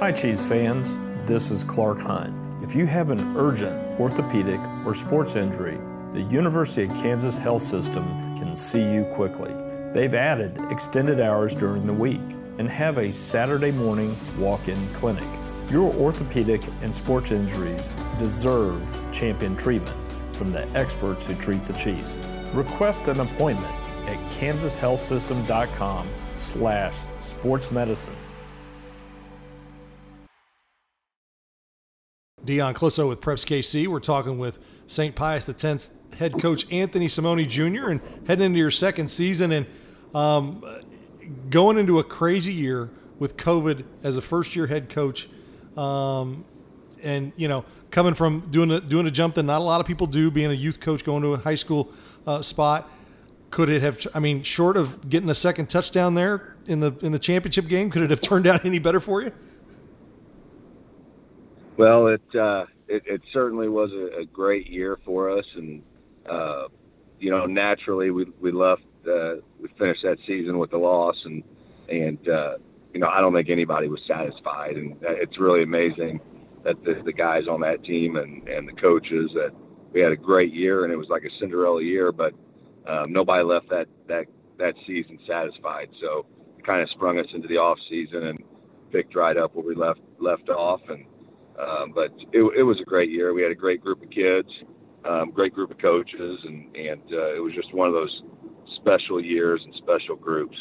[0.00, 0.96] Hi, Chiefs fans.
[1.24, 2.34] This is Clark Hunt.
[2.64, 5.78] If you have an urgent orthopedic or sports injury,
[6.12, 8.04] the University of Kansas Health System
[8.36, 9.54] can see you quickly.
[9.92, 12.20] They've added extended hours during the week
[12.58, 15.24] and have a Saturday morning walk in clinic.
[15.70, 17.88] Your orthopedic and sports injuries
[18.18, 18.82] deserve
[19.12, 19.96] champion treatment
[20.34, 22.18] from the experts who treat the Chiefs.
[22.52, 23.72] Request an appointment
[24.08, 28.16] at kansashealthsystem.com slash sportsmedicine.
[32.44, 33.86] Dion Clisso with Preps KC.
[33.86, 35.14] We're talking with St.
[35.14, 37.88] Pius X head coach Anthony Simone Jr.
[37.88, 39.66] and heading into your second season and
[40.14, 40.64] um,
[41.50, 45.28] going into a crazy year with COVID as a first year head coach.
[45.76, 46.44] Um,
[47.02, 49.86] and you know, coming from doing a, doing a jump that not a lot of
[49.86, 51.92] people do, being a youth coach, going to a high school
[52.26, 52.90] uh, spot,
[53.50, 54.06] could it have?
[54.14, 57.90] I mean, short of getting a second touchdown there in the in the championship game,
[57.90, 59.32] could it have turned out any better for you?
[61.76, 65.82] Well, it uh, it, it certainly was a, a great year for us, and
[66.30, 66.68] uh,
[67.18, 71.42] you know, naturally we we left uh, we finished that season with a loss, and
[71.88, 72.54] and uh,
[72.92, 76.20] you know I don't think anybody was satisfied, and it's really amazing
[76.64, 79.50] that the, the guys on that team and and the coaches that
[79.92, 82.34] we had a great year, and it was like a Cinderella year, but
[82.86, 84.26] um, nobody left that that
[84.58, 85.88] that season satisfied.
[86.00, 88.44] So it kind of sprung us into the off season and
[88.92, 91.04] picked right up where we left left off, and
[91.58, 93.32] um, but it, it was a great year.
[93.32, 94.48] We had a great group of kids,
[95.04, 98.22] um, great group of coaches, and and uh, it was just one of those
[98.76, 100.56] special years and special groups.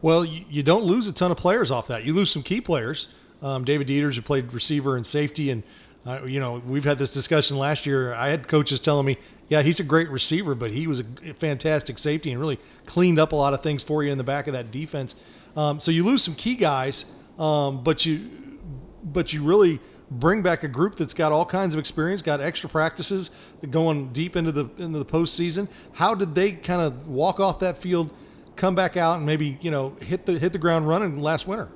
[0.00, 2.04] Well, you, you don't lose a ton of players off that.
[2.04, 3.08] You lose some key players.
[3.42, 5.62] Um, David Dieters, who played receiver and safety, and
[6.06, 8.12] uh, you know we've had this discussion last year.
[8.14, 11.98] I had coaches telling me, yeah, he's a great receiver, but he was a fantastic
[11.98, 14.54] safety and really cleaned up a lot of things for you in the back of
[14.54, 15.14] that defense.
[15.56, 17.04] Um, so you lose some key guys,
[17.38, 18.28] um, but you
[19.02, 22.68] but you really bring back a group that's got all kinds of experience, got extra
[22.68, 23.30] practices,
[23.70, 25.68] going deep into the into the postseason.
[25.92, 28.12] How did they kind of walk off that field,
[28.56, 31.68] come back out, and maybe you know hit the hit the ground running last winter?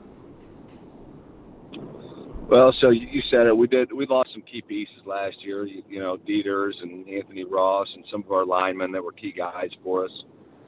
[2.49, 3.57] Well, so you said it.
[3.57, 3.91] We did.
[3.93, 5.65] We lost some key pieces last year.
[5.65, 9.33] You, you know, Dieters and Anthony Ross and some of our linemen that were key
[9.33, 10.11] guys for us.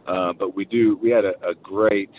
[0.07, 0.99] Uh, but we do.
[1.03, 2.11] We had a, a great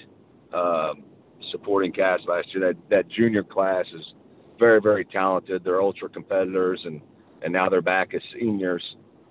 [0.54, 1.04] um,
[1.52, 2.68] supporting cast last year.
[2.68, 4.14] That that junior class is
[4.60, 5.64] very, very talented.
[5.64, 7.02] They're ultra competitors, and
[7.42, 8.84] and now they're back as seniors.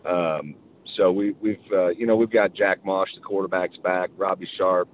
[0.08, 0.54] Um,
[0.96, 4.88] so we, we've uh, you know we've got Jack Mosh, the quarterback's back, Robbie Sharp,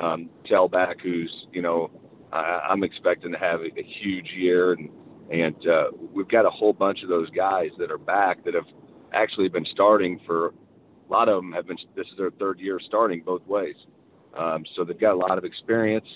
[0.00, 1.90] um, tailback, who's you know
[2.32, 4.88] I, I'm expecting to have a, a huge year, and
[5.30, 8.66] and uh, we've got a whole bunch of those guys that are back that have
[9.12, 10.48] actually been starting for
[11.08, 13.76] a lot of them have been this is their third year starting both ways.
[14.36, 16.06] Um, so they've got a lot of experience.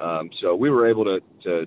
[0.00, 1.66] Um, so we were able to, to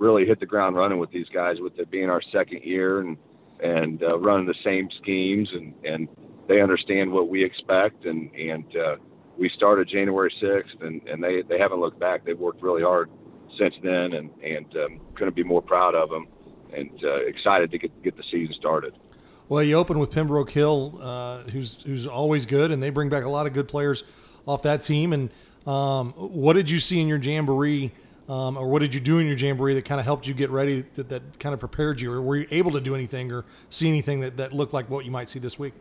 [0.00, 3.16] really hit the ground running with these guys with it being our second year and
[3.62, 6.08] and uh, running the same schemes and and
[6.48, 8.96] they understand what we expect and and uh,
[9.38, 13.10] we started January 6th and and they they haven't looked back they've worked really hard
[13.58, 16.26] since then and and um, couldn't be more proud of them
[16.72, 18.94] and uh, excited to get get the season started.
[19.48, 23.24] Well, you open with Pembroke Hill, uh, who's who's always good, and they bring back
[23.24, 24.04] a lot of good players
[24.46, 25.12] off that team.
[25.12, 25.30] And
[25.66, 27.90] um, what did you see in your jamboree
[28.30, 30.50] um, or what did you do in your jamboree that kind of helped you get
[30.50, 33.44] ready, that, that kind of prepared you, or were you able to do anything or
[33.70, 35.74] see anything that, that looked like what you might see this week?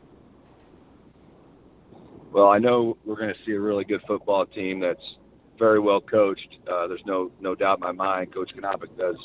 [2.32, 5.16] Well, I know we're going to see a really good football team that's
[5.60, 6.58] very well coached.
[6.68, 8.34] Uh, there's no no doubt in my mind.
[8.34, 9.16] Coach Kanapic does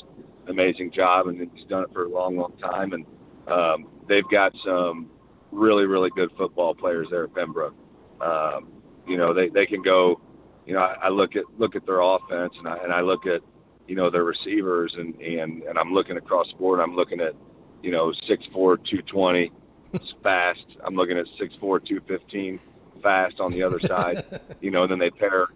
[0.45, 2.93] an amazing job, and he's done it for a long, long time.
[2.93, 3.05] And
[3.47, 5.09] um, they've got some
[5.51, 7.75] really, really good football players there at Pembroke.
[8.21, 8.67] Um,
[9.07, 10.19] you know, they they can go
[10.65, 13.25] you know, I, I look at look at their offense and I and I look
[13.25, 13.41] at
[13.87, 16.79] you know their receivers and and and I'm looking across the board.
[16.79, 17.35] I'm looking at
[17.81, 19.51] you know six four two twenty
[20.23, 20.65] fast.
[20.83, 22.59] I'm looking at six four two fifteen
[23.01, 24.23] fast on the other side.
[24.61, 25.47] you know, and then they pair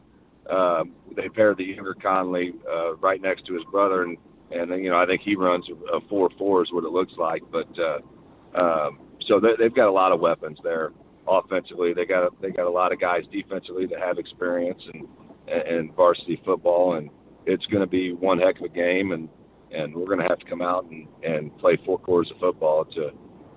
[0.50, 4.17] um, they pair the younger Conley uh, right next to his brother, and
[4.52, 7.14] and then, you know I think he runs a four four is what it looks
[7.17, 7.44] like.
[7.52, 8.00] But uh,
[8.56, 10.91] um, so they, they've got a lot of weapons there
[11.28, 11.94] offensively.
[11.94, 15.08] They got a, they got a lot of guys defensively that have experience and
[15.48, 17.10] and varsity football, and
[17.46, 19.30] it's going to be one heck of a game, and
[19.72, 22.86] and we're going to have to come out and and play four quarters of football
[22.86, 23.12] to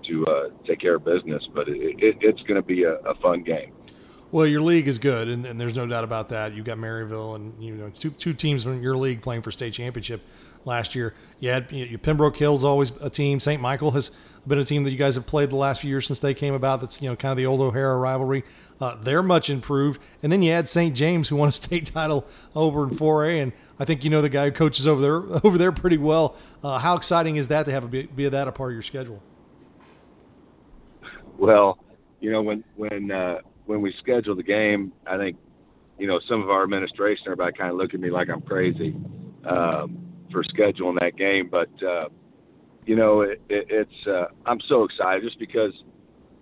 [0.08, 1.42] to uh, take care of business.
[1.54, 3.72] But it, it, it's going to be a, a fun game.
[4.32, 6.54] Well, your league is good, and, and there's no doubt about that.
[6.54, 9.74] You've got Maryville and you know two, two teams in your league playing for state
[9.74, 10.22] championship
[10.64, 11.12] last year.
[11.40, 13.40] You had you, Pembroke Hill's always a team.
[13.40, 13.60] St.
[13.60, 14.10] Michael has
[14.46, 16.54] been a team that you guys have played the last few years since they came
[16.54, 16.80] about.
[16.80, 18.44] That's you know kind of the old O'Hara rivalry.
[18.80, 20.00] Uh, they're much improved.
[20.22, 20.96] And then you add St.
[20.96, 24.30] James, who won a state title over in 4A, and I think you know the
[24.30, 26.36] guy who coaches over there over there pretty well.
[26.64, 28.82] Uh, how exciting is that to have a be, be that a part of your
[28.82, 29.22] schedule?
[31.36, 31.78] Well,
[32.20, 35.36] you know when when uh, when we schedule the game, I think
[35.98, 38.94] you know some of our administration everybody kind of look at me like I'm crazy
[39.44, 42.08] um, for scheduling that game, but uh,
[42.86, 45.72] you know it, it, it's uh, I'm so excited just because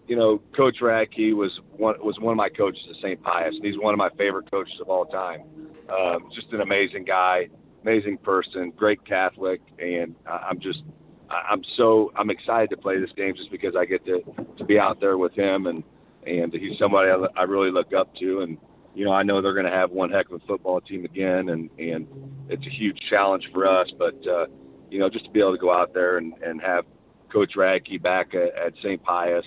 [0.06, 3.22] you know Coach Radke was one was one of my coaches at St.
[3.22, 5.42] Pius, and he's one of my favorite coaches of all time.
[5.88, 7.48] Um, just an amazing guy,
[7.82, 10.82] amazing person, great Catholic, and I'm just
[11.30, 14.20] I'm so I'm excited to play this game just because I get to
[14.58, 15.82] to be out there with him and
[16.26, 18.58] and he's somebody I, I really look up to and
[18.94, 21.48] you know I know they're going to have one heck of a football team again
[21.50, 22.06] and and
[22.48, 24.46] it's a huge challenge for us but uh,
[24.90, 26.84] you know just to be able to go out there and and have
[27.32, 29.02] Coach Radke back at, at St.
[29.02, 29.44] Pius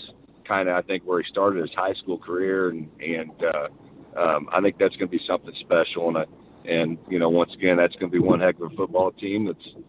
[0.48, 4.50] kind of I think where he started his high school career and and uh, um,
[4.52, 6.26] I think that's going to be something special and I,
[6.66, 9.46] and you know once again that's going to be one heck of a football team
[9.46, 9.86] that's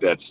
[0.00, 0.22] that's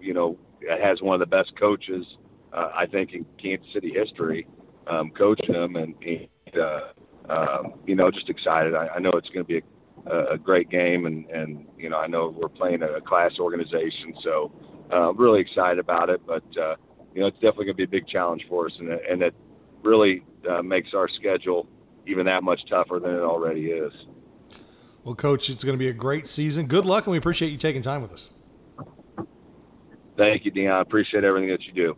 [0.00, 0.36] you know
[0.82, 2.04] has one of the best coaches
[2.52, 4.46] uh, I think in Kansas City history,
[4.88, 8.74] um, coaching them, and, and uh, um, you know just excited.
[8.74, 9.62] I, I know it's going to be
[10.06, 13.32] a, a great game, and and you know I know we're playing a, a class
[13.38, 14.52] organization, so
[14.92, 16.20] uh, really excited about it.
[16.26, 16.76] But uh,
[17.14, 19.34] you know it's definitely going to be a big challenge for us, and and it
[19.82, 21.66] really uh, makes our schedule
[22.06, 23.92] even that much tougher than it already is.
[25.04, 26.66] Well, Coach, it's going to be a great season.
[26.66, 28.28] Good luck, and we appreciate you taking time with us.
[30.16, 30.74] Thank you, Dion.
[30.74, 31.96] I appreciate everything that you do.